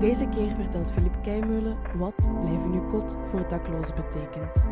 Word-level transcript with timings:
Deze 0.00 0.28
keer 0.28 0.54
vertelt 0.54 0.92
Philippe 0.92 1.20
Keimeulen 1.20 1.78
wat 1.96 2.14
blijven 2.40 2.70
nu 2.70 2.80
kot 2.80 3.16
voor 3.26 3.48
daklozen 3.48 3.94
betekent. 3.94 4.64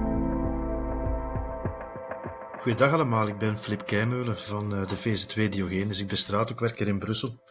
Goedendag 2.60 2.92
allemaal, 2.92 3.28
ik 3.28 3.38
ben 3.38 3.58
Flip 3.58 3.86
Keimeulen 3.86 4.38
van 4.38 4.74
eh, 4.74 4.88
de 4.88 4.98
VZ2 4.98 5.48
Diogenes. 5.48 6.00
Ik 6.00 6.06
ben 6.06 6.16
straathoekwerker 6.16 6.88
in 6.88 6.98
Brussel 6.98 7.42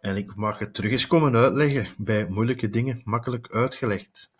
en 0.00 0.16
ik 0.16 0.34
mag 0.34 0.58
het 0.58 0.74
terug 0.74 0.90
eens 0.90 1.06
komen 1.06 1.36
uitleggen 1.36 1.88
bij 1.98 2.28
moeilijke 2.28 2.68
dingen, 2.68 3.00
makkelijk 3.04 3.52
uitgelegd. 3.52 4.32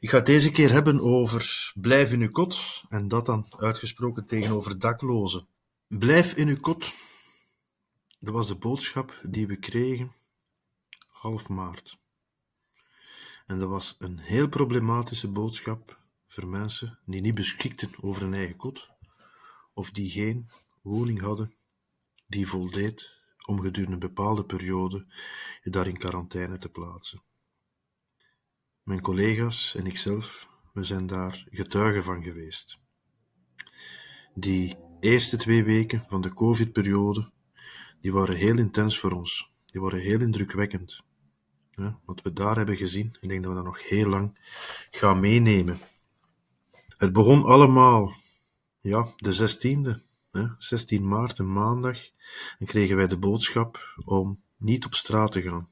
Ik 0.00 0.10
ga 0.10 0.16
het 0.16 0.26
deze 0.26 0.50
keer 0.50 0.72
hebben 0.72 1.00
over 1.00 1.72
blijf 1.74 2.12
in 2.12 2.20
uw 2.20 2.30
kot 2.30 2.84
en 2.88 3.08
dat 3.08 3.26
dan 3.26 3.46
uitgesproken 3.56 4.26
tegenover 4.26 4.78
daklozen. 4.78 5.46
Blijf 5.86 6.34
in 6.34 6.48
uw 6.48 6.60
kot, 6.60 6.92
dat 8.20 8.34
was 8.34 8.48
de 8.48 8.56
boodschap 8.56 9.20
die 9.22 9.46
we 9.46 9.56
kregen 9.56 10.12
half 11.08 11.48
maart. 11.48 12.00
En 13.46 13.58
dat 13.58 13.68
was 13.68 13.96
een 13.98 14.18
heel 14.18 14.48
problematische 14.48 15.28
boodschap 15.28 16.00
voor 16.26 16.46
mensen 16.46 16.98
die 17.06 17.20
niet 17.20 17.34
beschikten 17.34 17.90
over 18.00 18.22
een 18.22 18.34
eigen 18.34 18.56
kot 18.56 18.90
of 19.74 19.90
die 19.90 20.10
geen 20.10 20.50
woning 20.82 21.20
hadden 21.20 21.54
die 22.32 22.48
voldeed 22.48 23.20
om 23.46 23.60
gedurende 23.60 23.92
een 23.92 23.98
bepaalde 23.98 24.44
periode 24.44 25.06
je 25.62 25.70
daar 25.70 25.86
in 25.86 25.98
quarantaine 25.98 26.58
te 26.58 26.68
plaatsen. 26.68 27.22
Mijn 28.82 29.00
collega's 29.00 29.74
en 29.74 29.86
ikzelf, 29.86 30.48
we 30.72 30.84
zijn 30.84 31.06
daar 31.06 31.46
getuigen 31.50 32.04
van 32.04 32.22
geweest. 32.22 32.80
Die 34.34 34.76
eerste 35.00 35.36
twee 35.36 35.64
weken 35.64 36.04
van 36.08 36.20
de 36.20 36.34
COVID-periode, 36.34 37.30
die 38.00 38.12
waren 38.12 38.36
heel 38.36 38.58
intens 38.58 38.98
voor 38.98 39.12
ons. 39.12 39.50
Die 39.66 39.80
waren 39.80 40.00
heel 40.00 40.20
indrukwekkend. 40.20 41.02
Wat 42.04 42.22
we 42.22 42.32
daar 42.32 42.56
hebben 42.56 42.76
gezien, 42.76 43.16
ik 43.20 43.28
denk 43.28 43.42
dat 43.42 43.50
we 43.50 43.56
dat 43.56 43.66
nog 43.66 43.88
heel 43.88 44.08
lang 44.08 44.38
gaan 44.90 45.20
meenemen. 45.20 45.78
Het 46.96 47.12
begon 47.12 47.44
allemaal 47.44 48.14
ja, 48.80 49.08
de 49.16 49.34
16e, 49.34 50.00
hè, 50.30 50.46
16 50.58 51.08
maart, 51.08 51.38
een 51.38 51.52
maandag, 51.52 51.98
en 52.58 52.66
kregen 52.66 52.96
wij 52.96 53.06
de 53.06 53.16
boodschap 53.16 53.94
om 54.04 54.42
niet 54.56 54.84
op 54.84 54.94
straat 54.94 55.32
te 55.32 55.42
gaan. 55.42 55.68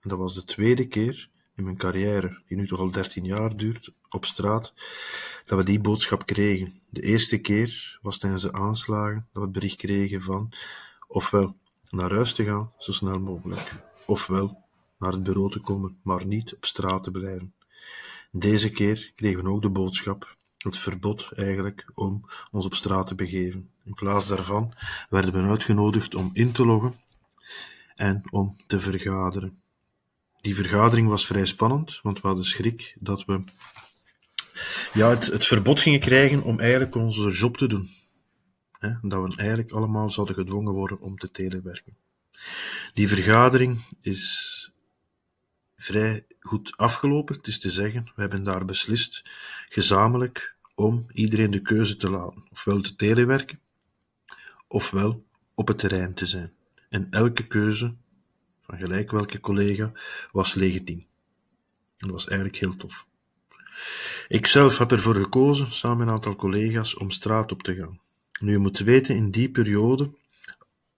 En 0.00 0.08
dat 0.08 0.18
was 0.18 0.34
de 0.34 0.44
tweede 0.44 0.86
keer 0.86 1.30
in 1.56 1.64
mijn 1.64 1.76
carrière, 1.76 2.42
die 2.46 2.56
nu 2.56 2.66
toch 2.66 2.78
al 2.78 2.90
13 2.90 3.24
jaar 3.24 3.56
duurt, 3.56 3.92
op 4.08 4.24
straat, 4.24 4.74
dat 5.44 5.58
we 5.58 5.64
die 5.64 5.80
boodschap 5.80 6.26
kregen. 6.26 6.82
De 6.90 7.00
eerste 7.00 7.38
keer 7.38 7.98
was 8.02 8.18
tijdens 8.18 8.42
de 8.42 8.52
aanslagen 8.52 9.28
dat 9.32 9.32
we 9.32 9.40
het 9.40 9.52
bericht 9.52 9.76
kregen 9.76 10.22
van 10.22 10.52
ofwel 11.06 11.56
naar 11.90 12.12
huis 12.12 12.34
te 12.34 12.44
gaan, 12.44 12.72
zo 12.78 12.92
snel 12.92 13.20
mogelijk, 13.20 13.72
ofwel 14.06 14.67
naar 14.98 15.12
het 15.12 15.22
bureau 15.22 15.50
te 15.50 15.60
komen, 15.60 15.98
maar 16.02 16.26
niet 16.26 16.54
op 16.54 16.64
straat 16.64 17.04
te 17.04 17.10
blijven. 17.10 17.54
Deze 18.30 18.70
keer 18.70 19.12
kregen 19.14 19.44
we 19.44 19.50
ook 19.50 19.62
de 19.62 19.70
boodschap 19.70 20.36
het 20.58 20.78
verbod 20.78 21.30
eigenlijk 21.36 21.90
om 21.94 22.24
ons 22.50 22.64
op 22.64 22.74
straat 22.74 23.06
te 23.06 23.14
begeven. 23.14 23.70
In 23.84 23.94
plaats 23.94 24.28
daarvan 24.28 24.72
werden 25.10 25.32
we 25.32 25.48
uitgenodigd 25.48 26.14
om 26.14 26.30
in 26.32 26.52
te 26.52 26.64
loggen 26.64 26.94
en 27.96 28.22
om 28.30 28.56
te 28.66 28.80
vergaderen. 28.80 29.62
Die 30.40 30.54
vergadering 30.54 31.08
was 31.08 31.26
vrij 31.26 31.46
spannend, 31.46 32.00
want 32.02 32.20
we 32.20 32.26
hadden 32.26 32.44
schrik 32.44 32.96
dat 32.98 33.24
we 33.24 33.44
ja, 34.92 35.08
het, 35.08 35.46
verbod 35.46 35.80
gingen 35.80 36.00
krijgen 36.00 36.42
om 36.42 36.60
eigenlijk 36.60 36.94
onze 36.94 37.30
job 37.30 37.56
te 37.56 37.66
doen. 37.66 37.90
He, 38.72 38.94
dat 39.02 39.28
we 39.28 39.36
eigenlijk 39.36 39.70
allemaal 39.70 40.10
zouden 40.10 40.34
gedwongen 40.34 40.72
worden 40.72 41.00
om 41.00 41.18
te 41.18 41.30
telewerken. 41.30 41.96
Die 42.94 43.08
vergadering 43.08 43.78
is 44.00 44.72
vrij 45.78 46.26
goed 46.40 46.76
afgelopen. 46.76 47.36
Het 47.36 47.46
is 47.46 47.58
te 47.58 47.70
zeggen, 47.70 48.04
we 48.14 48.20
hebben 48.20 48.42
daar 48.42 48.64
beslist, 48.64 49.22
gezamenlijk, 49.68 50.56
om 50.74 51.06
iedereen 51.12 51.50
de 51.50 51.62
keuze 51.62 51.96
te 51.96 52.10
laten. 52.10 52.44
Ofwel 52.50 52.80
te 52.80 52.96
telewerken, 52.96 53.60
ofwel 54.66 55.24
op 55.54 55.68
het 55.68 55.78
terrein 55.78 56.14
te 56.14 56.26
zijn. 56.26 56.52
En 56.88 57.06
elke 57.10 57.46
keuze, 57.46 57.94
van 58.60 58.78
gelijk 58.78 59.10
welke 59.10 59.40
collega, 59.40 59.92
was 60.32 60.54
legitiem. 60.54 61.06
Dat 61.96 62.10
was 62.10 62.26
eigenlijk 62.26 62.58
heel 62.58 62.76
tof. 62.76 63.06
Ik 64.28 64.46
zelf 64.46 64.78
heb 64.78 64.92
ervoor 64.92 65.14
gekozen, 65.14 65.72
samen 65.72 65.98
met 65.98 66.06
een 66.06 66.12
aantal 66.12 66.36
collega's, 66.36 66.96
om 66.96 67.10
straat 67.10 67.52
op 67.52 67.62
te 67.62 67.74
gaan. 67.74 68.00
Nu, 68.40 68.52
je 68.52 68.58
moet 68.58 68.78
weten, 68.78 69.16
in 69.16 69.30
die 69.30 69.50
periode 69.50 70.10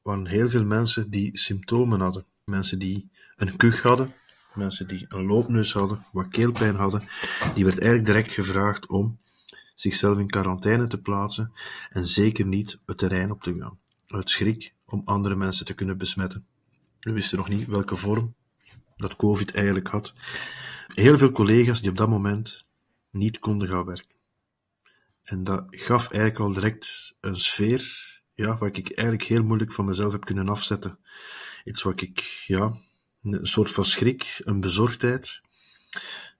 waren 0.03 0.27
heel 0.27 0.49
veel 0.49 0.65
mensen 0.65 1.11
die 1.11 1.39
symptomen 1.39 2.01
hadden. 2.01 2.25
Mensen 2.45 2.79
die 2.79 3.11
een 3.37 3.57
kuch 3.57 3.83
hadden, 3.83 4.15
mensen 4.55 4.89
die 4.89 5.07
een 5.09 5.27
loopneus 5.27 5.73
hadden, 5.73 6.05
wat 6.13 6.29
keelpijn 6.29 6.77
hadden, 6.77 7.03
die 7.55 7.65
werd 7.65 7.79
eigenlijk 7.79 8.07
direct 8.07 8.33
gevraagd 8.33 8.87
om 8.87 9.19
zichzelf 9.75 10.19
in 10.19 10.27
quarantaine 10.27 10.89
te 10.89 11.01
plaatsen 11.01 11.53
en 11.91 12.07
zeker 12.07 12.47
niet 12.47 12.79
het 12.87 12.99
terrein 12.99 13.31
op 13.31 13.43
te 13.43 13.57
gaan, 13.59 13.79
uit 14.07 14.31
schrik 14.31 14.75
om 14.85 15.03
andere 15.05 15.37
mensen 15.37 15.65
te 15.65 15.75
kunnen 15.75 15.99
besmetten. 15.99 16.47
We 17.01 17.13
wisten 17.13 17.39
nog 17.39 17.49
niet 17.49 17.67
welke 17.67 17.97
vorm 17.97 18.35
dat 18.97 19.17
COVID 19.17 19.55
eigenlijk 19.55 19.89
had. 19.89 20.13
Heel 20.95 21.19
veel 21.19 21.31
collega's 21.31 21.81
die 21.81 21.91
op 21.91 21.97
dat 21.97 22.09
moment 22.09 22.67
niet 23.11 23.39
konden 23.39 23.69
gaan 23.69 23.85
werken. 23.85 24.17
En 25.23 25.45
dat 25.45 25.67
gaf 25.71 26.11
eigenlijk 26.11 26.41
al 26.41 26.53
direct 26.53 27.15
een 27.21 27.37
sfeer, 27.37 28.21
ja, 28.35 28.59
wat 28.59 28.77
ik 28.77 28.93
eigenlijk 28.93 29.29
heel 29.29 29.43
moeilijk 29.43 29.73
van 29.73 29.85
mezelf 29.85 30.13
heb 30.13 30.25
kunnen 30.25 30.49
afzetten. 30.49 30.99
Iets 31.65 31.83
wat 31.83 32.01
ik, 32.01 32.45
ja, 32.47 32.73
een 33.23 33.47
soort 33.47 33.71
van 33.71 33.85
schrik, 33.85 34.41
een 34.45 34.61
bezorgdheid 34.61 35.41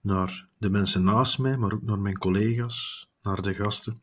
naar 0.01 0.47
de 0.57 0.69
mensen 0.69 1.03
naast 1.03 1.39
mij, 1.39 1.57
maar 1.57 1.73
ook 1.73 1.81
naar 1.81 1.99
mijn 1.99 2.17
collega's, 2.17 3.09
naar 3.21 3.41
de 3.41 3.53
gasten, 3.55 3.99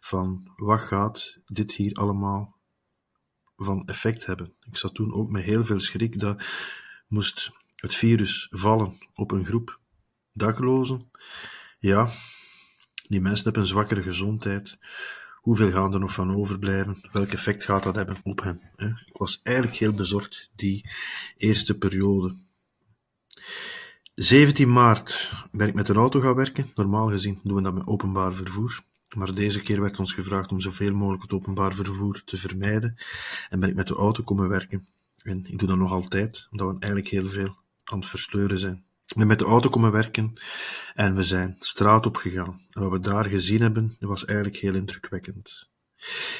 van 0.00 0.52
wat 0.56 0.80
gaat 0.80 1.38
dit 1.46 1.72
hier 1.72 1.94
allemaal 1.94 2.56
van 3.56 3.86
effect 3.86 4.26
hebben. 4.26 4.54
Ik 4.60 4.76
zat 4.76 4.94
toen 4.94 5.14
ook 5.14 5.30
met 5.30 5.42
heel 5.42 5.64
veel 5.64 5.78
schrik 5.78 6.20
dat 6.20 6.44
moest 7.08 7.50
het 7.74 7.94
virus 7.94 8.48
vallen 8.50 8.98
op 9.14 9.30
een 9.30 9.44
groep 9.44 9.80
daklozen. 10.32 11.10
Ja, 11.78 12.08
die 13.08 13.20
mensen 13.20 13.44
hebben 13.44 13.62
een 13.62 13.68
zwakkere 13.68 14.02
gezondheid. 14.02 14.76
Hoeveel 15.40 15.72
gaan 15.72 15.94
er 15.94 16.00
nog 16.00 16.12
van 16.12 16.36
overblijven? 16.36 17.00
Welk 17.12 17.28
effect 17.28 17.64
gaat 17.64 17.82
dat 17.82 17.94
hebben 17.94 18.16
op 18.22 18.42
hen? 18.42 18.60
Ik 19.06 19.16
was 19.16 19.40
eigenlijk 19.42 19.76
heel 19.76 19.92
bezorgd 19.92 20.50
die 20.56 20.90
eerste 21.36 21.78
periode. 21.78 22.36
17 24.14 24.72
maart 24.72 25.32
ben 25.52 25.68
ik 25.68 25.74
met 25.74 25.88
een 25.88 25.96
auto 25.96 26.20
gaan 26.20 26.34
werken. 26.34 26.70
Normaal 26.74 27.08
gezien 27.08 27.40
doen 27.42 27.56
we 27.56 27.62
dat 27.62 27.74
met 27.74 27.86
openbaar 27.86 28.34
vervoer. 28.34 28.80
Maar 29.16 29.34
deze 29.34 29.60
keer 29.60 29.80
werd 29.80 29.98
ons 29.98 30.12
gevraagd 30.12 30.52
om 30.52 30.60
zoveel 30.60 30.94
mogelijk 30.94 31.22
het 31.22 31.32
openbaar 31.32 31.74
vervoer 31.74 32.24
te 32.24 32.36
vermijden. 32.36 32.96
En 33.48 33.60
ben 33.60 33.68
ik 33.68 33.74
met 33.74 33.86
de 33.86 33.94
auto 33.94 34.22
komen 34.22 34.48
werken. 34.48 34.88
En 35.22 35.46
ik 35.46 35.58
doe 35.58 35.68
dat 35.68 35.78
nog 35.78 35.92
altijd, 35.92 36.46
omdat 36.50 36.66
we 36.66 36.72
eigenlijk 36.78 37.08
heel 37.08 37.26
veel 37.26 37.56
aan 37.84 37.98
het 37.98 38.08
versleuren 38.08 38.58
zijn 38.58 38.84
ben 39.16 39.26
met 39.26 39.38
de 39.38 39.44
auto 39.44 39.68
komen 39.68 39.92
werken 39.92 40.32
en 40.94 41.14
we 41.14 41.22
zijn 41.22 41.56
straat 41.58 42.06
op 42.06 42.16
gegaan. 42.16 42.60
En 42.70 42.82
wat 42.82 42.90
we 42.90 43.00
daar 43.00 43.24
gezien 43.24 43.60
hebben, 43.60 43.96
was 43.98 44.24
eigenlijk 44.24 44.58
heel 44.58 44.74
indrukwekkend. 44.74 45.68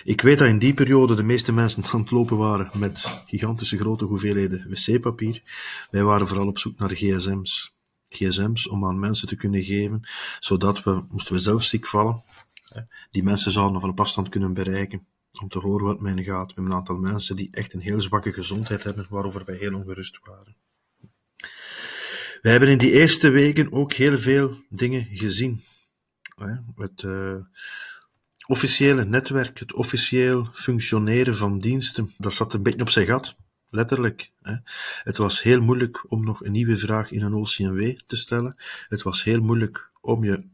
Ik 0.05 0.21
weet 0.21 0.39
dat 0.39 0.49
in 0.49 0.59
die 0.59 0.75
periode 0.75 1.15
de 1.15 1.23
meeste 1.23 1.53
mensen 1.53 1.85
aan 1.85 2.01
het 2.01 2.11
lopen 2.11 2.37
waren 2.37 2.71
met 2.75 3.23
gigantische 3.27 3.79
grote 3.79 4.05
hoeveelheden 4.05 4.69
wc-papier. 4.69 5.43
Wij 5.91 6.03
waren 6.03 6.27
vooral 6.27 6.47
op 6.47 6.59
zoek 6.59 6.79
naar 6.79 6.91
gsm's. 6.91 7.75
gsm's 8.09 8.69
om 8.69 8.87
aan 8.87 8.99
mensen 8.99 9.29
te 9.29 9.37
kunnen 9.37 9.65
geven, 9.65 10.09
zodat 10.41 10.83
we, 10.83 11.05
moesten 11.09 11.35
we 11.35 11.41
zelf 11.41 11.63
ziek 11.63 11.87
vallen, 11.87 12.23
die 13.11 13.23
mensen 13.23 13.53
zouden 13.53 13.81
van 13.81 13.91
op 13.91 14.01
afstand 14.01 14.29
kunnen 14.29 14.53
bereiken. 14.53 15.07
Om 15.43 15.49
te 15.49 15.59
horen 15.59 15.87
wat 15.87 16.01
men 16.01 16.25
gaat. 16.25 16.55
We 16.55 16.61
een 16.61 16.73
aantal 16.73 16.97
mensen 16.97 17.37
die 17.37 17.49
echt 17.51 17.73
een 17.73 17.81
heel 17.81 18.01
zwakke 18.01 18.33
gezondheid 18.33 18.83
hebben, 18.83 19.07
waarover 19.09 19.45
wij 19.45 19.57
heel 19.57 19.75
ongerust 19.75 20.21
waren. 20.25 20.57
We 22.41 22.51
hebben 22.51 22.69
in 22.69 22.79
die 22.79 22.93
eerste 22.93 23.29
weken 23.31 23.73
ook 23.73 23.93
heel 23.93 24.19
veel 24.19 24.57
dingen 24.69 25.09
gezien. 25.13 25.63
Het 26.75 27.03
uh, 27.03 27.35
officiële 28.47 29.05
netwerk, 29.05 29.59
het 29.59 29.73
officieel 29.73 30.49
functioneren 30.53 31.37
van 31.37 31.59
diensten, 31.59 32.13
dat 32.19 32.33
zat 32.33 32.55
een 32.55 32.63
beetje 32.63 32.81
op 32.81 32.89
zijn 32.89 33.07
gat. 33.07 33.37
Letterlijk. 33.71 34.33
Hè. 34.43 34.55
Het 35.03 35.17
was 35.17 35.43
heel 35.43 35.61
moeilijk 35.61 36.11
om 36.11 36.25
nog 36.25 36.45
een 36.45 36.53
nieuwe 36.53 36.77
vraag 36.77 37.11
in 37.11 37.23
een 37.23 37.35
OCMW 37.35 37.99
te 38.07 38.17
stellen. 38.17 38.57
Het 38.89 39.03
was 39.03 39.25
heel 39.25 39.41
moeilijk 39.41 39.91
om 40.01 40.25
je 40.25 40.45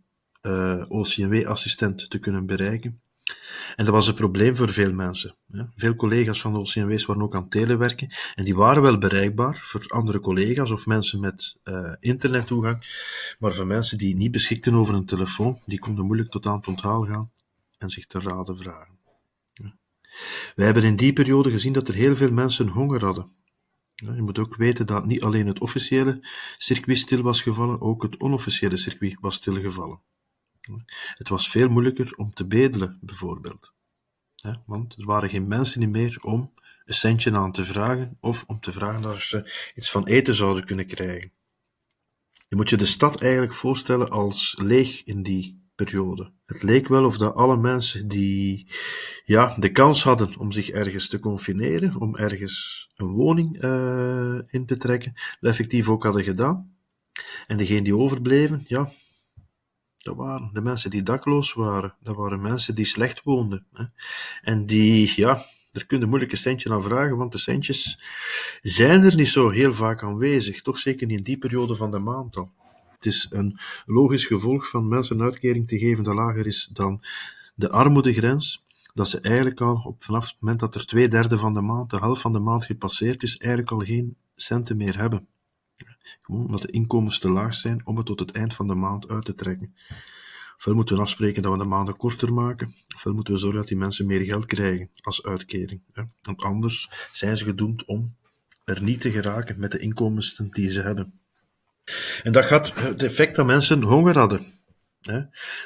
uh, 0.43 0.85
OCMW-assistent 0.89 2.11
te 2.11 2.19
kunnen 2.19 2.47
bereiken. 2.47 3.01
En 3.77 3.85
dat 3.85 3.95
was 3.95 4.09
een 4.09 4.15
probleem 4.15 4.57
voor 4.57 4.71
veel 4.71 4.93
mensen. 4.93 5.35
Veel 5.77 5.95
collega's 5.95 6.41
van 6.41 6.53
de 6.53 6.59
OCMW's 6.59 7.05
waren 7.05 7.23
ook 7.23 7.35
aan 7.35 7.49
telewerken 7.49 8.09
en 8.35 8.45
die 8.45 8.55
waren 8.55 8.83
wel 8.83 8.99
bereikbaar 8.99 9.57
voor 9.63 9.85
andere 9.89 10.21
collega's 10.21 10.71
of 10.71 10.87
mensen 10.87 11.21
met 11.21 11.57
uh, 11.65 11.93
internettoegang, 12.01 12.79
maar 13.39 13.53
voor 13.53 13.67
mensen 13.67 13.99
die 13.99 14.17
niet 14.17 14.31
beschikten 14.31 14.75
over 14.75 14.95
een 14.95 15.07
telefoon, 15.07 15.59
die 15.67 15.79
konden 15.79 16.07
moeilijk 16.07 16.31
tot 16.31 16.47
aan 16.47 16.57
het 16.57 16.67
onthaal 16.67 17.03
gaan 17.05 17.31
en 17.79 17.91
zich 17.91 18.07
te 18.07 18.21
raden 18.21 18.57
vragen. 18.57 18.95
Wij 20.55 20.65
hebben 20.65 20.85
in 20.85 20.97
die 20.97 21.13
periode 21.13 21.51
gezien 21.51 21.73
dat 21.73 21.89
er 21.89 21.95
heel 21.95 22.17
veel 22.17 22.33
mensen 22.33 22.69
honger 22.69 23.05
hadden. 23.05 23.31
Je 23.95 24.23
moet 24.23 24.39
ook 24.39 24.57
weten 24.57 24.87
dat 24.87 25.07
niet 25.07 25.23
alleen 25.23 25.47
het 25.47 25.61
officiële 25.61 26.29
circuit 26.59 26.99
stil 26.99 27.23
was 27.23 27.43
gevallen, 27.43 27.81
ook 27.81 28.03
het 28.03 28.21
onofficiële 28.21 28.77
circuit 28.77 29.17
was 29.21 29.35
stilgevallen. 29.35 30.01
Het 31.15 31.29
was 31.29 31.51
veel 31.51 31.69
moeilijker 31.69 32.13
om 32.17 32.35
te 32.35 32.47
bedelen, 32.47 32.99
bijvoorbeeld. 33.01 33.73
Want 34.67 34.95
er 34.99 35.05
waren 35.05 35.31
geen 35.31 35.49
mensen 35.49 35.91
meer 35.91 36.19
om 36.21 36.53
een 36.85 36.95
centje 36.95 37.33
aan 37.33 37.53
te 37.53 37.65
vragen 37.65 38.17
of 38.21 38.45
om 38.47 38.61
te 38.61 38.73
vragen 38.73 39.03
dat 39.03 39.19
ze 39.19 39.71
iets 39.75 39.91
van 39.91 40.07
eten 40.07 40.35
zouden 40.35 40.65
kunnen 40.65 40.87
krijgen. 40.87 41.33
Je 42.49 42.57
moet 42.57 42.71
je 42.71 42.77
de 42.77 42.87
stad 42.87 43.21
eigenlijk 43.21 43.55
voorstellen 43.55 44.11
als 44.11 44.57
leeg 44.63 45.05
in 45.05 45.23
die 45.23 45.65
periode. 45.75 46.33
Het 46.47 46.63
leek 46.63 46.89
wel 46.89 47.05
of 47.05 47.19
dat 47.19 47.35
alle 47.35 47.57
mensen 47.57 48.09
die 48.09 48.67
ja, 49.25 49.57
de 49.59 49.73
kans 49.73 50.03
hadden 50.03 50.39
om 50.39 50.53
zich 50.53 50.69
ergens 50.69 51.09
te 51.09 51.19
confineren, 51.19 52.01
om 52.01 52.17
ergens 52.17 52.89
een 52.97 53.09
woning 53.09 53.65
uh, 53.65 54.39
in 54.47 54.67
te 54.67 54.77
trekken, 54.77 55.13
dat 55.41 55.51
effectief 55.51 55.89
ook 55.89 56.03
hadden 56.03 56.25
gedaan. 56.25 56.77
En 57.47 57.57
degenen 57.57 57.85
die 57.85 57.97
overbleven, 57.97 58.65
ja, 58.67 58.93
dat 60.07 60.17
waren 60.17 60.51
de 60.53 60.61
mensen 60.61 60.91
die 60.91 61.03
dakloos 61.03 61.53
waren. 61.53 61.95
Dat 62.01 62.17
waren 62.17 62.41
mensen 62.41 62.75
die 62.75 62.85
slecht 62.85 63.23
woonden. 63.23 63.67
Hè. 63.73 63.85
En 64.43 64.67
die, 64.67 65.13
ja, 65.17 65.45
er 65.73 65.87
kun 65.87 66.01
je 66.01 66.07
moeilijk 66.07 66.33
een 66.33 66.39
centje 66.39 66.73
aan 66.73 66.83
vragen, 66.83 67.17
want 67.17 67.33
de 67.33 67.39
centjes 67.39 68.01
zijn 68.63 69.03
er 69.03 69.17
niet 69.17 69.29
zo 69.29 69.49
heel 69.49 69.73
vaak 69.73 70.03
aanwezig. 70.03 70.63
Toch 70.63 70.79
zeker 70.79 71.11
in 71.11 71.23
die 71.23 71.39
periode 71.39 71.75
van 71.75 71.91
de 71.91 71.99
maand 71.99 72.37
al. 72.37 72.51
Het 72.95 73.07
is 73.07 73.27
een 73.31 73.59
logisch 73.87 74.27
gevolg 74.27 74.69
van 74.69 74.89
mensen 74.89 75.19
een 75.19 75.25
uitkering 75.25 75.69
te 75.69 75.79
geven 75.79 76.05
dat 76.05 76.15
lager 76.15 76.47
is 76.47 76.69
dan 76.73 77.05
de 77.55 77.71
armoedegrens, 77.71 78.65
dat 78.95 79.09
ze 79.09 79.21
eigenlijk 79.21 79.61
al 79.61 79.83
op, 79.85 80.05
vanaf 80.05 80.27
het 80.27 80.37
moment 80.41 80.61
dat 80.61 80.75
er 80.75 80.87
twee 80.87 81.09
derde 81.09 81.39
van 81.39 81.55
de 81.55 81.61
maand, 81.61 81.91
de 81.91 81.97
helft 81.97 82.21
van 82.21 82.33
de 82.33 82.39
maand 82.39 82.65
gepasseerd 82.65 83.23
is, 83.23 83.37
eigenlijk 83.37 83.73
al 83.73 83.79
geen 83.79 84.17
centen 84.37 84.77
meer 84.77 84.99
hebben. 84.99 85.27
Omdat 86.27 86.63
de 86.63 86.71
inkomens 86.71 87.19
te 87.19 87.31
laag 87.31 87.55
zijn 87.55 87.87
om 87.87 87.97
het 87.97 88.07
tot 88.07 88.21
het 88.21 88.31
eind 88.31 88.55
van 88.55 88.67
de 88.67 88.75
maand 88.75 89.09
uit 89.09 89.25
te 89.25 89.35
trekken. 89.35 89.75
Ofwel 90.57 90.75
moeten 90.75 90.97
we 90.97 91.03
afspreken 91.03 91.43
dat 91.43 91.53
we 91.53 91.59
de 91.59 91.65
maanden 91.65 91.97
korter 91.97 92.33
maken, 92.33 92.75
ofwel 92.95 93.15
moeten 93.15 93.33
we 93.33 93.39
zorgen 93.39 93.59
dat 93.59 93.69
die 93.69 93.77
mensen 93.77 94.07
meer 94.07 94.25
geld 94.25 94.47
krijgen 94.47 94.91
als 95.01 95.23
uitkering. 95.23 95.81
Want 96.23 96.43
anders 96.43 96.91
zijn 97.13 97.37
ze 97.37 97.45
gedoemd 97.45 97.85
om 97.85 98.17
er 98.65 98.83
niet 98.83 99.01
te 99.01 99.13
geraken 99.13 99.59
met 99.59 99.73
de 99.73 99.79
inkomsten 99.79 100.51
die 100.51 100.71
ze 100.71 100.81
hebben. 100.81 101.21
En 102.23 102.33
dat 102.33 102.45
gaat 102.45 102.75
het 102.75 103.03
effect 103.03 103.37
dat 103.37 103.47
mensen 103.47 103.83
honger 103.83 104.19
hadden. 104.19 104.55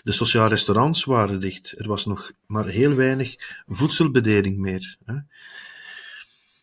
De 0.02 0.12
sociale 0.12 0.48
restaurants 0.48 1.04
waren 1.04 1.40
dicht. 1.40 1.74
Er 1.78 1.88
was 1.88 2.06
nog 2.06 2.32
maar 2.46 2.66
heel 2.66 2.94
weinig 2.94 3.34
voedselbediening 3.66 4.58
meer. 4.58 4.98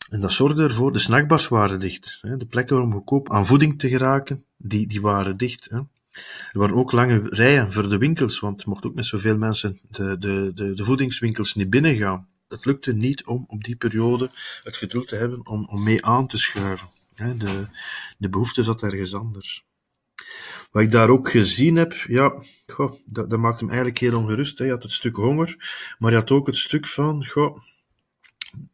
En 0.10 0.20
dat 0.20 0.32
zorgde 0.32 0.64
ervoor, 0.64 0.94
de 0.94 1.00
snackbars 1.00 1.48
waren 1.48 1.80
dicht. 1.80 2.20
De 2.22 2.46
plekken 2.46 2.82
om 2.82 2.94
goedkoop 2.94 3.32
aan 3.32 3.46
voeding 3.46 3.80
te 3.80 3.90
geraken, 3.90 4.46
die, 4.58 4.88
die 4.88 5.02
waren 5.02 5.38
dicht. 5.38 5.70
Er 6.52 6.60
waren 6.60 6.76
ook 6.76 6.92
lange 6.92 7.22
rijen 7.30 7.72
voor 7.72 7.90
de 7.90 7.98
winkels, 7.98 8.40
want 8.40 8.66
mochten 8.66 8.90
ook 8.90 8.96
met 8.96 9.06
zoveel 9.06 9.38
mensen 9.38 9.80
de, 9.90 10.18
de, 10.18 10.52
de, 10.56 10.74
de 10.74 10.84
voedingswinkels 10.84 11.56
niet 11.56 11.70
binnengaan. 11.70 12.28
Het 12.48 12.66
lukte 12.66 12.94
niet 12.94 13.26
om 13.26 13.46
op 13.48 13.64
die 13.64 13.76
periode 13.76 14.30
het 14.64 14.76
geduld 14.76 15.08
te 15.08 15.16
hebben 15.16 15.48
om, 15.48 15.68
om 15.70 15.84
mee 15.84 16.06
aan 16.06 16.28
te 16.28 16.38
schuiven. 16.38 16.90
De, 17.38 17.68
de 18.18 18.30
behoefte 18.30 18.64
zat 18.64 18.84
ergens 18.84 19.14
anders. 19.14 19.66
Wat 20.72 20.84
ik 20.84 20.92
daar 20.92 21.10
ook 21.10 21.32
gezien 21.32 21.76
heb, 21.76 21.94
ja, 21.94 22.34
dat, 23.06 23.30
dat 23.30 23.40
maakt 23.40 23.60
hem 23.60 23.70
eigenlijk 23.70 24.00
heel 24.00 24.18
ongerust. 24.18 24.58
Hè. 24.58 24.66
Je 24.66 24.72
had 24.72 24.84
het 24.84 24.92
stuk 24.92 25.16
honger, 25.16 25.56
maar 26.00 26.12
je 26.12 26.18
had 26.18 26.32
ook 26.32 26.48
het 26.48 26.58
stuk 26.58 26.88
van, 26.88 27.26
goh, 27.26 27.58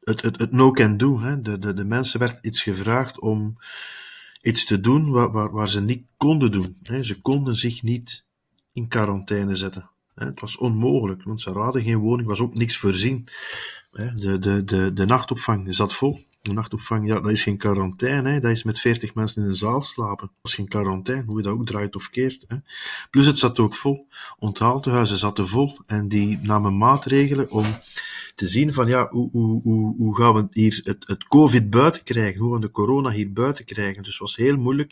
het, 0.03 0.21
het, 0.21 0.39
het 0.39 0.51
no 0.51 0.71
can 0.71 0.97
do. 0.97 1.19
Hè. 1.21 1.41
De, 1.41 1.59
de, 1.59 1.73
de 1.73 1.85
mensen 1.85 2.19
werd 2.19 2.45
iets 2.45 2.61
gevraagd 2.61 3.19
om 3.19 3.57
iets 4.41 4.65
te 4.65 4.79
doen 4.79 5.11
waar, 5.11 5.31
waar, 5.31 5.51
waar 5.51 5.69
ze 5.69 5.81
niet 5.81 6.05
konden 6.17 6.51
doen. 6.51 6.77
Hè. 6.83 7.03
Ze 7.03 7.21
konden 7.21 7.55
zich 7.55 7.83
niet 7.83 8.25
in 8.71 8.87
quarantaine 8.87 9.55
zetten. 9.55 9.89
Hè. 10.15 10.25
Het 10.25 10.39
was 10.39 10.57
onmogelijk, 10.57 11.23
want 11.23 11.41
ze 11.41 11.49
hadden 11.49 11.83
geen 11.83 11.97
woning, 11.97 12.27
was 12.27 12.39
ook 12.39 12.55
niks 12.55 12.77
voorzien. 12.77 13.27
Hè. 13.91 14.13
De, 14.13 14.39
de, 14.39 14.63
de, 14.63 14.93
de 14.93 15.05
nachtopvang 15.05 15.75
zat 15.75 15.93
vol. 15.93 16.25
De 16.43 16.53
nachtopvang, 16.53 17.07
ja, 17.07 17.19
dat 17.19 17.31
is 17.31 17.43
geen 17.43 17.57
quarantaine, 17.57 18.29
hè. 18.29 18.39
dat 18.39 18.51
is 18.51 18.63
met 18.63 18.79
veertig 18.79 19.13
mensen 19.13 19.43
in 19.43 19.49
een 19.49 19.55
zaal 19.55 19.81
slapen. 19.81 20.27
Dat 20.27 20.51
is 20.51 20.53
geen 20.53 20.67
quarantaine, 20.67 21.25
hoe 21.25 21.37
je 21.37 21.43
dat 21.43 21.53
ook 21.53 21.65
draait 21.65 21.95
of 21.95 22.09
keert. 22.09 22.45
Hè. 22.47 22.55
Plus 23.09 23.25
het 23.25 23.39
zat 23.39 23.59
ook 23.59 23.75
vol. 23.75 24.07
Onthaaltehuizen 24.39 25.17
zaten 25.17 25.47
vol 25.47 25.79
en 25.85 26.07
die 26.07 26.39
namen 26.41 26.77
maatregelen 26.77 27.51
om 27.51 27.65
te 28.35 28.47
zien 28.47 28.73
van 28.73 28.87
ja, 28.87 29.07
hoe, 29.09 29.29
hoe, 29.31 29.61
hoe, 29.61 29.95
hoe 29.97 30.15
gaan 30.15 30.33
we 30.33 30.47
hier 30.49 30.81
het, 30.83 31.07
het 31.07 31.27
COVID 31.27 31.69
buiten 31.69 32.03
krijgen, 32.03 32.39
hoe 32.39 32.51
gaan 32.51 32.61
we 32.61 32.65
de 32.65 32.71
corona 32.71 33.09
hier 33.09 33.33
buiten 33.33 33.65
krijgen. 33.65 34.03
Dus 34.03 34.11
het 34.11 34.21
was 34.21 34.35
heel 34.35 34.57
moeilijk 34.57 34.91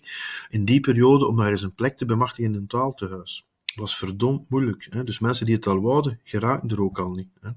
in 0.50 0.65
die 0.65 0.80
periode 0.80 1.27
om 1.27 1.36
daar 1.36 1.50
eens 1.50 1.62
een 1.62 1.75
plek 1.75 1.97
te 1.97 2.06
bemachtigen 2.06 2.51
in 2.51 2.59
een 2.59 2.68
taaltehuis. 2.68 3.45
Dat 3.65 3.75
was 3.75 3.97
verdomd 3.97 4.50
moeilijk. 4.50 4.88
Hè. 4.89 5.04
Dus 5.04 5.19
mensen 5.19 5.45
die 5.45 5.56
het 5.56 5.68
al 5.68 5.81
wouden, 5.81 6.19
geraakten 6.24 6.69
er 6.69 6.81
ook 6.81 7.00
al 7.00 7.12
niet. 7.12 7.30
Hè. 7.42 7.50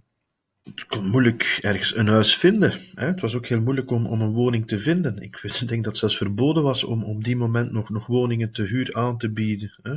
Het 0.65 0.87
kon 0.87 1.09
moeilijk 1.09 1.59
ergens 1.61 1.97
een 1.97 2.09
huis 2.09 2.37
vinden. 2.37 2.73
Hè. 2.95 3.07
Het 3.07 3.21
was 3.21 3.35
ook 3.35 3.47
heel 3.47 3.61
moeilijk 3.61 3.91
om, 3.91 4.07
om 4.07 4.21
een 4.21 4.33
woning 4.33 4.67
te 4.67 4.79
vinden. 4.79 5.19
Ik 5.19 5.41
denk 5.67 5.85
dat 5.85 5.85
het 5.85 5.99
zelfs 5.99 6.17
verboden 6.17 6.63
was 6.63 6.85
om 6.85 7.05
op 7.05 7.25
die 7.25 7.37
moment 7.37 7.73
nog, 7.73 7.91
nog 7.91 8.07
woningen 8.07 8.53
te 8.53 8.63
huur 8.63 8.95
aan 8.95 9.19
te 9.19 9.31
bieden. 9.31 9.75
Hè. 9.83 9.93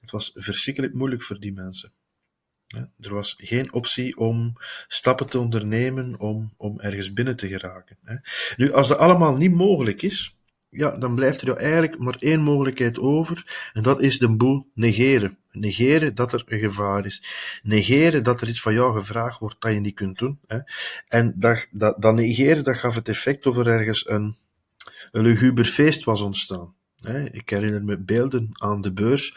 Het 0.00 0.10
was 0.10 0.30
verschrikkelijk 0.34 0.94
moeilijk 0.94 1.22
voor 1.22 1.40
die 1.40 1.52
mensen. 1.52 1.92
Er 3.00 3.14
was 3.14 3.34
geen 3.38 3.72
optie 3.72 4.16
om 4.16 4.52
stappen 4.86 5.28
te 5.28 5.38
ondernemen 5.38 6.18
om, 6.20 6.52
om 6.56 6.80
ergens 6.80 7.12
binnen 7.12 7.36
te 7.36 7.48
geraken. 7.48 7.98
Nu, 8.56 8.72
als 8.72 8.88
dat 8.88 8.98
allemaal 8.98 9.36
niet 9.36 9.54
mogelijk 9.54 10.02
is, 10.02 10.36
ja, 10.68 10.96
dan 10.96 11.14
blijft 11.14 11.42
er 11.42 11.56
eigenlijk 11.56 11.98
maar 11.98 12.16
één 12.18 12.40
mogelijkheid 12.40 12.98
over, 12.98 13.70
en 13.72 13.82
dat 13.82 14.00
is 14.00 14.18
de 14.18 14.28
boel 14.28 14.70
negeren. 14.74 15.38
Negeren 15.52 16.14
dat 16.14 16.32
er 16.32 16.42
een 16.46 16.58
gevaar 16.58 17.06
is. 17.06 17.24
Negeren 17.62 18.22
dat 18.22 18.40
er 18.40 18.48
iets 18.48 18.60
van 18.60 18.72
jou 18.72 18.98
gevraagd 18.98 19.38
wordt 19.38 19.60
dat 19.60 19.72
je 19.72 19.80
niet 19.80 19.94
kunt 19.94 20.18
doen. 20.18 20.38
Hè. 20.46 20.58
En 21.08 21.32
dat, 21.36 21.66
dat, 21.70 22.14
negeren, 22.14 22.64
dat 22.64 22.76
gaf 22.76 22.94
het 22.94 23.08
effect 23.08 23.46
of 23.46 23.56
er 23.56 23.66
ergens 23.66 24.08
een, 24.08 24.36
een 25.10 25.22
luguber 25.22 25.64
feest 25.64 26.04
was 26.04 26.20
ontstaan. 26.20 26.74
Ik 27.30 27.50
herinner 27.50 27.84
me 27.84 27.98
beelden 27.98 28.48
aan 28.52 28.80
de 28.80 28.92
beurs 28.92 29.34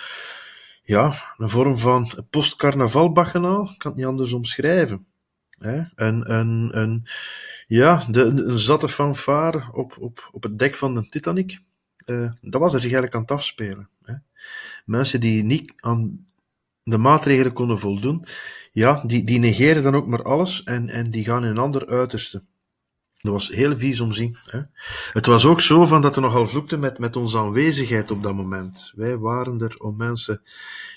ja, 0.83 1.13
een 1.37 1.49
vorm 1.49 1.77
van 1.77 2.25
postcarnavalbacchanaal, 2.29 3.63
ik 3.63 3.77
kan 3.77 3.91
het 3.91 3.95
niet 3.99 4.05
anders 4.05 4.33
omschrijven. 4.33 5.05
Hè? 5.49 5.83
Een, 5.95 6.31
een, 6.31 6.77
een, 6.77 7.07
ja, 7.67 8.03
de, 8.09 8.21
een 8.21 8.59
zatte 8.59 8.89
fanfare 8.89 9.69
op, 9.71 9.97
op, 9.99 10.29
op 10.31 10.43
het 10.43 10.59
dek 10.59 10.75
van 10.75 10.95
de 10.95 11.09
Titanic. 11.09 11.59
Uh, 12.05 12.31
dat 12.41 12.61
was 12.61 12.73
er 12.73 12.81
zich 12.81 12.91
eigenlijk 12.91 13.13
aan 13.15 13.21
het 13.21 13.31
afspelen. 13.31 13.89
Hè? 14.03 14.13
Mensen 14.83 15.19
die 15.19 15.43
niet 15.43 15.73
aan 15.79 16.27
de 16.83 16.97
maatregelen 16.97 17.53
konden 17.53 17.79
voldoen, 17.79 18.25
ja, 18.71 19.03
die, 19.05 19.23
die 19.23 19.39
negeren 19.39 19.83
dan 19.83 19.95
ook 19.95 20.07
maar 20.07 20.23
alles 20.23 20.63
en, 20.63 20.89
en 20.89 21.11
die 21.11 21.23
gaan 21.23 21.43
in 21.43 21.49
een 21.49 21.57
ander 21.57 21.87
uiterste. 21.87 22.43
Dat 23.21 23.31
was 23.31 23.47
heel 23.47 23.75
vies 23.77 23.99
om 23.99 24.11
zien. 24.11 24.37
Hè? 24.45 24.61
Het 25.13 25.25
was 25.25 25.45
ook 25.45 25.61
zo 25.61 25.85
van 25.85 26.01
dat 26.01 26.15
er 26.15 26.21
nogal 26.21 26.47
vloekte 26.47 26.77
met, 26.77 26.97
met 26.99 27.15
onze 27.15 27.37
aanwezigheid 27.37 28.11
op 28.11 28.23
dat 28.23 28.33
moment. 28.33 28.91
Wij 28.95 29.17
waren 29.17 29.61
er 29.61 29.75
om 29.77 29.95
mensen 29.95 30.41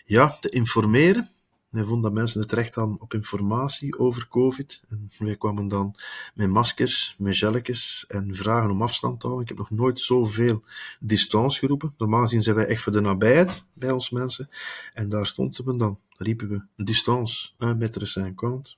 ja, 0.05 0.37
te 0.40 0.49
informeren. 0.49 1.28
Wij 1.76 1.85
vonden 1.85 2.02
dat 2.02 2.12
mensen 2.12 2.40
het 2.40 2.52
recht 2.52 2.75
hadden 2.75 3.00
op 3.00 3.14
informatie 3.14 3.99
over 3.99 4.28
COVID. 4.28 4.83
En 4.88 5.11
wij 5.18 5.37
kwamen 5.37 5.68
dan 5.68 5.95
met 6.35 6.49
maskers, 6.49 7.14
met 7.18 7.37
gelletjes 7.37 8.04
en 8.09 8.35
vragen 8.35 8.71
om 8.71 8.83
afstand 8.83 9.21
te 9.21 9.26
houden. 9.26 9.49
Ik 9.49 9.56
heb 9.56 9.68
nog 9.68 9.78
nooit 9.78 10.00
zoveel 10.00 10.62
distance 11.00 11.59
geroepen. 11.59 11.95
Normaal 11.99 12.23
gezien 12.23 12.42
zijn 12.42 12.56
wij 12.56 12.66
echt 12.66 12.83
voor 12.83 12.92
de 12.92 13.00
nabijheid 13.00 13.64
bij 13.73 13.90
ons 13.90 14.11
mensen. 14.11 14.49
En 14.92 15.09
daar 15.09 15.26
stonden 15.26 15.64
we 15.64 15.76
dan. 15.76 15.99
Riepen 16.16 16.49
we 16.49 16.85
distance, 16.85 17.50
un 17.59 17.78
metre 17.78 18.06
cinquante. 18.06 18.75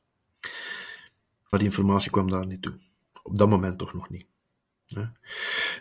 Maar 1.50 1.60
die 1.60 1.68
informatie 1.68 2.10
kwam 2.10 2.30
daar 2.30 2.46
niet 2.46 2.62
toe. 2.62 2.74
Op 3.22 3.38
dat 3.38 3.48
moment 3.48 3.78
toch 3.78 3.94
nog 3.94 4.10
niet. 4.10 4.26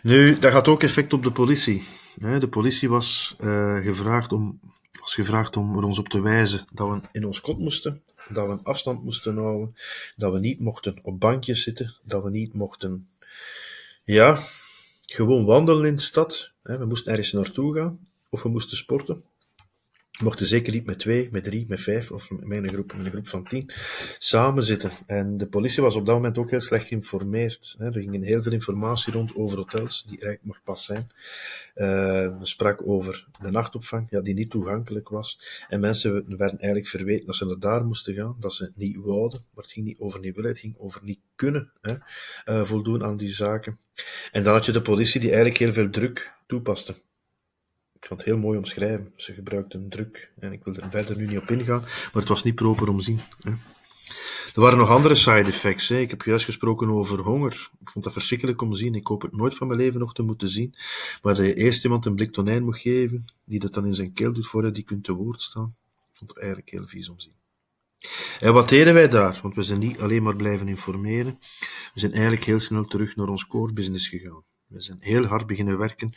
Nu, 0.02 0.38
dat 0.38 0.52
gaat 0.52 0.68
ook 0.68 0.82
effect 0.82 1.12
op 1.12 1.22
de 1.22 1.32
politie. 1.32 1.84
De 2.14 2.48
politie 2.48 2.88
was, 2.88 3.36
uh, 3.40 3.76
gevraagd 3.76 4.32
om, 4.32 4.60
was 5.08 5.16
gevraagd 5.26 5.56
om 5.56 5.76
er 5.76 5.84
ons 5.84 5.98
op 5.98 6.08
te 6.08 6.20
wijzen 6.20 6.64
dat 6.72 6.88
we 6.88 7.00
in 7.12 7.26
ons 7.26 7.40
kot 7.40 7.58
moesten, 7.58 8.02
dat 8.28 8.46
we 8.46 8.52
een 8.52 8.64
afstand 8.64 9.04
moesten 9.04 9.36
houden, 9.36 9.76
dat 10.16 10.32
we 10.32 10.38
niet 10.38 10.60
mochten 10.60 10.98
op 11.02 11.20
bankjes 11.20 11.62
zitten, 11.62 11.94
dat 12.02 12.22
we 12.22 12.30
niet 12.30 12.54
mochten, 12.54 13.08
ja, 14.04 14.38
gewoon 15.06 15.44
wandelen 15.44 15.86
in 15.86 15.94
de 15.94 16.00
stad. 16.00 16.50
We 16.62 16.84
moesten 16.84 17.10
ergens 17.10 17.32
naartoe 17.32 17.74
gaan, 17.74 18.08
of 18.28 18.42
we 18.42 18.48
moesten 18.48 18.76
sporten. 18.76 19.22
Mochten 20.22 20.46
zeker 20.46 20.72
niet 20.72 20.86
met 20.86 20.98
twee, 20.98 21.28
met 21.32 21.44
drie, 21.44 21.64
met 21.68 21.80
vijf 21.80 22.10
of 22.10 22.30
met 22.30 22.46
mijn 22.46 22.68
groep, 22.68 22.96
met 22.96 23.06
een 23.06 23.12
groep 23.12 23.28
van 23.28 23.44
tien 23.44 23.70
samen 24.18 24.64
zitten. 24.64 24.90
En 25.06 25.36
de 25.36 25.46
politie 25.46 25.82
was 25.82 25.96
op 25.96 26.06
dat 26.06 26.14
moment 26.14 26.38
ook 26.38 26.50
heel 26.50 26.60
slecht 26.60 26.86
geïnformeerd. 26.86 27.74
Er 27.78 27.92
ging 27.92 28.24
heel 28.24 28.42
veel 28.42 28.52
informatie 28.52 29.12
rond 29.12 29.34
over 29.34 29.58
hotels, 29.58 30.02
die 30.02 30.20
eigenlijk 30.20 30.44
nog 30.44 30.60
pas 30.64 30.84
zijn. 30.84 31.10
We 31.74 32.38
spraken 32.42 32.86
over 32.86 33.26
de 33.40 33.50
nachtopvang, 33.50 34.06
ja, 34.10 34.20
die 34.20 34.34
niet 34.34 34.50
toegankelijk 34.50 35.08
was. 35.08 35.40
En 35.68 35.80
mensen 35.80 36.12
werden 36.12 36.58
eigenlijk 36.58 36.88
verweten 36.88 37.26
dat 37.26 37.34
ze 37.34 37.46
naar 37.46 37.58
daar 37.58 37.84
moesten 37.84 38.14
gaan, 38.14 38.36
dat 38.40 38.52
ze 38.52 38.70
niet 38.74 38.96
wouden. 38.96 39.44
Maar 39.54 39.64
het 39.64 39.72
ging 39.72 39.86
niet 39.86 39.98
over 39.98 40.20
niet 40.20 40.34
willen, 40.34 40.50
het 40.50 40.60
ging 40.60 40.74
over 40.78 41.00
niet 41.04 41.20
kunnen 41.34 41.72
hè, 41.80 41.94
uh, 42.46 42.64
voldoen 42.64 43.04
aan 43.04 43.16
die 43.16 43.30
zaken. 43.30 43.78
En 44.30 44.42
dan 44.42 44.54
had 44.54 44.66
je 44.66 44.72
de 44.72 44.82
politie 44.82 45.20
die 45.20 45.30
eigenlijk 45.30 45.58
heel 45.58 45.72
veel 45.72 45.90
druk 45.90 46.32
toepaste 46.46 46.94
ik 48.00 48.08
kan 48.08 48.16
het 48.16 48.26
heel 48.26 48.38
mooi 48.38 48.58
omschrijven. 48.58 49.12
Ze 49.16 49.32
gebruikten 49.32 49.88
druk. 49.88 50.30
En 50.38 50.52
ik 50.52 50.64
wil 50.64 50.74
er 50.74 50.90
verder 50.90 51.16
nu 51.16 51.26
niet 51.26 51.38
op 51.38 51.50
ingaan, 51.50 51.80
maar 51.80 52.10
het 52.12 52.28
was 52.28 52.42
niet 52.42 52.54
proper 52.54 52.88
om 52.88 53.00
zien. 53.00 53.20
Hè. 53.40 53.50
Er 54.54 54.60
waren 54.60 54.78
nog 54.78 54.88
andere 54.88 55.14
side 55.14 55.48
effects. 55.48 55.90
Ik 55.90 56.10
heb 56.10 56.22
juist 56.22 56.44
gesproken 56.44 56.90
over 56.90 57.18
honger. 57.18 57.70
Ik 57.80 57.90
vond 57.90 58.04
dat 58.04 58.12
verschrikkelijk 58.12 58.62
om 58.62 58.70
te 58.70 58.76
zien. 58.76 58.94
Ik 58.94 59.06
hoop 59.06 59.22
het 59.22 59.36
nooit 59.36 59.54
van 59.54 59.66
mijn 59.66 59.78
leven 59.78 60.00
nog 60.00 60.14
te 60.14 60.22
moeten 60.22 60.48
zien. 60.48 60.74
Maar 61.22 61.34
dat 61.34 61.46
je 61.46 61.54
eerst 61.54 61.84
iemand 61.84 62.06
een 62.06 62.14
blik 62.14 62.32
tonijn 62.32 62.64
moet 62.64 62.78
geven, 62.78 63.24
die 63.44 63.58
dat 63.58 63.74
dan 63.74 63.86
in 63.86 63.94
zijn 63.94 64.12
keel 64.12 64.32
doet 64.32 64.46
voordat 64.46 64.74
die 64.74 64.84
kunt 64.84 65.04
te 65.04 65.12
woord 65.12 65.42
staan. 65.42 65.74
Ik 66.12 66.18
vond 66.18 66.30
het 66.30 66.38
eigenlijk 66.38 66.70
heel 66.70 66.86
vies 66.86 67.08
om 67.08 67.16
te 67.18 67.22
zien. 67.22 67.36
En 68.40 68.52
wat 68.52 68.68
deden 68.68 68.94
wij 68.94 69.08
daar? 69.08 69.38
Want 69.42 69.54
we 69.54 69.62
zijn 69.62 69.78
niet 69.78 70.00
alleen 70.00 70.22
maar 70.22 70.36
blijven 70.36 70.68
informeren. 70.68 71.38
We 71.94 72.00
zijn 72.00 72.12
eigenlijk 72.12 72.44
heel 72.44 72.58
snel 72.58 72.84
terug 72.84 73.16
naar 73.16 73.28
ons 73.28 73.46
core 73.46 73.72
business 73.72 74.08
gegaan. 74.08 74.42
We 74.66 74.82
zijn 74.82 74.98
heel 75.00 75.24
hard 75.24 75.46
beginnen 75.46 75.78
werken 75.78 76.12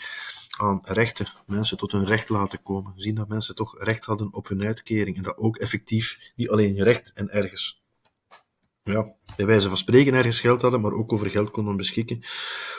aan 0.62 0.80
rechten, 0.84 1.28
mensen 1.46 1.78
tot 1.78 1.92
hun 1.92 2.06
recht 2.06 2.30
laten 2.30 2.62
komen, 2.62 2.94
zien 2.96 3.16
dat 3.16 3.28
mensen 3.28 3.56
toch 3.56 3.84
recht 3.84 4.06
hadden 4.06 4.34
op 4.34 4.48
hun 4.48 4.64
uitkering 4.64 5.18
en 5.18 5.24
dat 5.24 5.38
ook 5.38 5.58
effectief 5.58 6.32
niet 6.36 6.50
alleen 6.50 6.84
recht 6.84 7.12
en 7.14 7.30
ergens, 7.30 7.82
ja, 8.84 9.14
bij 9.36 9.46
wijze 9.46 9.68
van 9.68 9.78
spreken 9.78 10.14
ergens 10.14 10.40
geld 10.40 10.62
hadden, 10.62 10.82
maar 10.82 10.94
ook 10.94 11.14
over 11.14 11.30
geld 11.30 11.52
konden 11.52 11.78
beschikken 11.78 12.20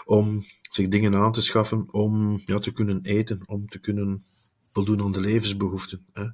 om 0.05 0.45
zich 0.71 0.89
dingen 0.89 1.15
aan 1.15 1.33
te 1.33 1.43
schaffen, 1.43 1.93
om 1.93 2.43
ja, 2.47 2.59
te 2.59 2.73
kunnen 2.73 3.01
eten, 3.03 3.41
om 3.47 3.69
te 3.69 3.79
kunnen 3.79 4.25
voldoen 4.73 5.03
aan 5.03 5.13
de 5.13 5.21
levensbehoeften. 5.21 6.07
Hè. 6.13 6.23
Uh, 6.23 6.31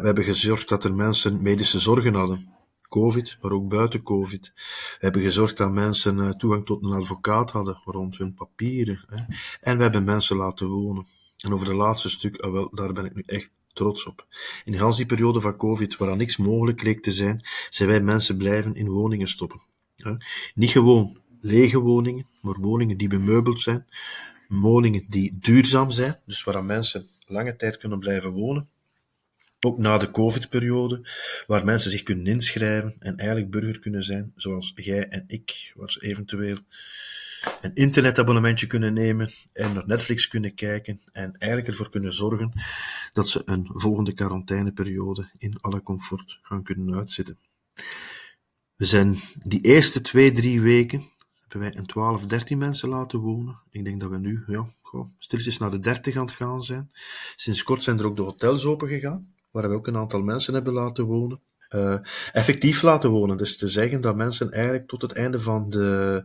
we 0.00 0.06
hebben 0.06 0.24
gezorgd 0.24 0.68
dat 0.68 0.84
er 0.84 0.94
mensen 0.94 1.42
medische 1.42 1.78
zorgen 1.78 2.14
hadden. 2.14 2.55
COVID, 2.88 3.38
maar 3.40 3.52
ook 3.52 3.68
buiten 3.68 4.02
COVID. 4.02 4.52
We 4.54 4.98
hebben 4.98 5.22
gezorgd 5.22 5.56
dat 5.56 5.72
mensen 5.72 6.20
eh, 6.20 6.30
toegang 6.30 6.66
tot 6.66 6.84
een 6.84 6.92
advocaat 6.92 7.50
hadden 7.50 7.80
rond 7.84 8.18
hun 8.18 8.34
papieren. 8.34 9.04
Hè. 9.06 9.24
En 9.60 9.76
we 9.76 9.82
hebben 9.82 10.04
mensen 10.04 10.36
laten 10.36 10.68
wonen. 10.68 11.06
En 11.36 11.52
over 11.52 11.66
de 11.66 11.74
laatste 11.74 12.08
stuk, 12.10 12.36
ah 12.36 12.52
wel, 12.52 12.70
daar 12.74 12.92
ben 12.92 13.04
ik 13.04 13.14
nu 13.14 13.22
echt 13.26 13.50
trots 13.72 14.06
op. 14.06 14.26
In 14.64 14.72
de 14.72 14.94
die 14.96 15.06
periode 15.06 15.40
van 15.40 15.56
COVID, 15.56 15.96
waar 15.96 16.16
niks 16.16 16.36
mogelijk 16.36 16.82
leek 16.82 17.02
te 17.02 17.12
zijn, 17.12 17.40
zijn 17.70 17.88
wij 17.88 18.00
mensen 18.00 18.36
blijven 18.36 18.74
in 18.74 18.88
woningen 18.88 19.28
stoppen. 19.28 19.62
Hè. 19.96 20.16
Niet 20.54 20.70
gewoon 20.70 21.18
lege 21.40 21.78
woningen, 21.78 22.26
maar 22.40 22.60
woningen 22.60 22.96
die 22.96 23.08
bemeubeld 23.08 23.60
zijn, 23.60 23.86
woningen 24.48 25.04
die 25.08 25.38
duurzaam 25.40 25.90
zijn, 25.90 26.20
dus 26.26 26.44
waar 26.44 26.64
mensen 26.64 27.08
lange 27.26 27.56
tijd 27.56 27.76
kunnen 27.76 27.98
blijven 27.98 28.30
wonen 28.30 28.68
ook 29.60 29.78
na 29.78 29.98
de 29.98 30.10
COVID-periode, 30.10 31.08
waar 31.46 31.64
mensen 31.64 31.90
zich 31.90 32.02
kunnen 32.02 32.26
inschrijven 32.26 32.96
en 32.98 33.16
eigenlijk 33.16 33.50
burger 33.50 33.78
kunnen 33.78 34.04
zijn, 34.04 34.32
zoals 34.36 34.72
jij 34.74 35.08
en 35.08 35.24
ik, 35.26 35.72
waar 35.74 35.90
ze 35.90 36.02
eventueel 36.02 36.58
een 37.60 37.74
internetabonnementje 37.74 38.66
kunnen 38.66 38.92
nemen 38.92 39.30
en 39.52 39.72
naar 39.72 39.86
Netflix 39.86 40.28
kunnen 40.28 40.54
kijken 40.54 41.00
en 41.12 41.36
eigenlijk 41.38 41.70
ervoor 41.72 41.90
kunnen 41.90 42.12
zorgen 42.12 42.52
dat 43.12 43.28
ze 43.28 43.42
een 43.44 43.70
volgende 43.72 44.12
quarantaineperiode 44.12 45.30
in 45.38 45.60
alle 45.60 45.82
comfort 45.82 46.38
gaan 46.42 46.62
kunnen 46.62 46.94
uitzitten. 46.94 47.38
We 48.76 48.84
zijn 48.84 49.16
die 49.42 49.60
eerste 49.60 50.00
twee, 50.00 50.32
drie 50.32 50.60
weken 50.60 51.14
hebben 51.40 51.60
wij 51.60 51.78
een 51.78 51.86
12, 51.86 52.26
13 52.26 52.58
mensen 52.58 52.88
laten 52.88 53.18
wonen. 53.18 53.58
Ik 53.70 53.84
denk 53.84 54.00
dat 54.00 54.10
we 54.10 54.18
nu, 54.18 54.42
ja, 54.46 54.66
stilletjes 55.18 55.58
naar 55.58 55.70
de 55.70 55.78
30 55.78 56.16
aan 56.16 56.24
het 56.26 56.34
gaan 56.34 56.62
zijn. 56.62 56.90
Sinds 57.36 57.62
kort 57.62 57.82
zijn 57.82 57.98
er 57.98 58.06
ook 58.06 58.16
de 58.16 58.22
hotels 58.22 58.64
open 58.64 58.88
gegaan 58.88 59.34
waar 59.56 59.68
we 59.68 59.74
ook 59.74 59.86
een 59.86 59.96
aantal 59.96 60.22
mensen 60.22 60.54
hebben 60.54 60.72
laten 60.72 61.04
wonen. 61.04 61.40
Uh, 61.70 61.96
effectief 62.32 62.82
laten 62.82 63.10
wonen. 63.10 63.36
Dus 63.36 63.56
te 63.56 63.68
zeggen 63.68 64.00
dat 64.00 64.16
mensen 64.16 64.50
eigenlijk 64.50 64.88
tot 64.88 65.02
het 65.02 65.12
einde 65.12 65.40
van 65.40 65.70
de 65.70 66.24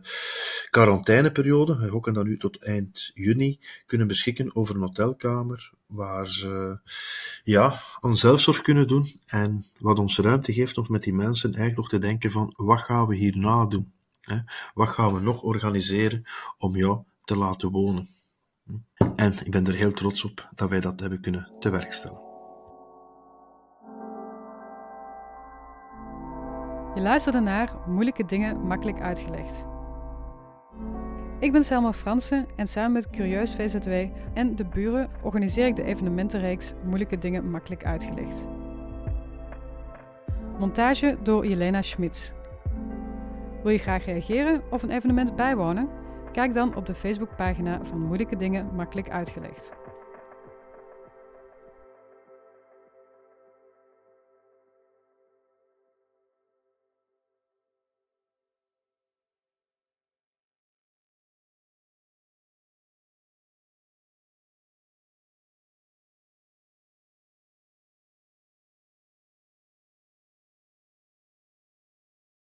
quarantaineperiode, 0.70 1.76
we 1.76 1.88
hokken 1.88 2.14
dan 2.14 2.26
nu 2.26 2.38
tot 2.38 2.64
eind 2.64 3.10
juni, 3.14 3.60
kunnen 3.86 4.06
beschikken 4.06 4.56
over 4.56 4.74
een 4.74 4.80
hotelkamer 4.80 5.72
waar 5.86 6.28
ze 6.28 6.78
ja, 7.44 7.74
aan 8.00 8.16
zelfzorg 8.16 8.62
kunnen 8.62 8.86
doen 8.86 9.20
en 9.26 9.66
wat 9.78 9.98
ons 9.98 10.18
ruimte 10.18 10.52
geeft 10.52 10.78
om 10.78 10.86
met 10.88 11.02
die 11.02 11.14
mensen 11.14 11.48
eigenlijk 11.48 11.76
nog 11.76 11.88
te 11.88 11.98
denken 11.98 12.30
van 12.30 12.52
wat 12.56 12.80
gaan 12.80 13.06
we 13.06 13.16
hierna 13.16 13.66
doen? 13.66 13.92
Hè? 14.20 14.38
Wat 14.74 14.88
gaan 14.88 15.14
we 15.14 15.20
nog 15.20 15.42
organiseren 15.42 16.24
om 16.58 16.76
jou 16.76 17.02
te 17.24 17.36
laten 17.36 17.70
wonen? 17.70 18.08
En 19.16 19.32
ik 19.44 19.50
ben 19.50 19.66
er 19.66 19.74
heel 19.74 19.92
trots 19.92 20.24
op 20.24 20.48
dat 20.54 20.68
wij 20.68 20.80
dat 20.80 21.00
hebben 21.00 21.20
kunnen 21.20 21.52
te 21.58 21.70
werk 21.70 21.92
stellen. 21.92 22.31
Je 26.94 27.00
luisterde 27.00 27.40
naar 27.40 27.72
Moeilijke 27.86 28.24
Dingen 28.24 28.66
Makkelijk 28.66 29.00
Uitgelegd. 29.00 29.66
Ik 31.38 31.52
ben 31.52 31.64
Selma 31.64 31.92
Fransen 31.92 32.46
en 32.56 32.68
samen 32.68 32.92
met 32.92 33.10
Curieus 33.10 33.54
VZW 33.54 33.90
en 34.34 34.56
de 34.56 34.64
buren 34.64 35.10
organiseer 35.22 35.66
ik 35.66 35.76
de 35.76 35.84
evenementenreeks 35.84 36.74
Moeilijke 36.84 37.18
Dingen 37.18 37.50
Makkelijk 37.50 37.84
Uitgelegd. 37.84 38.46
Montage 40.58 41.16
door 41.22 41.46
Jelena 41.46 41.82
Schmitz. 41.82 42.32
Wil 43.62 43.72
je 43.72 43.78
graag 43.78 44.04
reageren 44.04 44.62
of 44.70 44.82
een 44.82 44.90
evenement 44.90 45.36
bijwonen? 45.36 45.88
Kijk 46.32 46.54
dan 46.54 46.76
op 46.76 46.86
de 46.86 46.94
Facebookpagina 46.94 47.80
van 47.82 48.00
Moeilijke 48.00 48.36
Dingen 48.36 48.74
Makkelijk 48.74 49.10
Uitgelegd. 49.10 49.72